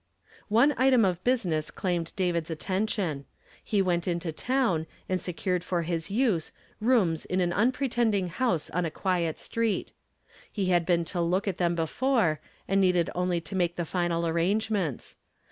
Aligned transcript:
One 0.49 0.73
Item 0.77 1.05
of 1.05 1.23
business 1.23 1.69
claimed 1.69 2.11
David's 2.15 2.49
attention. 2.49 3.25
He 3.63 3.83
went 3.83 4.07
into 4.07 4.31
town, 4.31 4.87
and 5.07 5.21
secured 5.21 5.63
for 5.63 5.83
his 5.83 6.09
use 6.09 6.51
rooms 6.79 7.27
m 7.29 7.39
an 7.39 7.53
unpretending 7.53 8.29
house 8.29 8.71
on 8.71 8.83
a 8.83 8.89
quiet 8.89 9.37
street. 9.37 9.93
He 10.51 10.65
had 10.69 10.87
been 10.87 11.05
to 11.05 11.21
look 11.21 11.47
at 11.47 11.59
them 11.59 11.75
before, 11.75 12.39
and 12.67 12.81
needed 12.81 13.11
only 13.13 13.39
to 13.41 13.55
make 13.55 13.75
the 13.75 13.85
final 13.85 14.25
arrangements. 14.25 15.17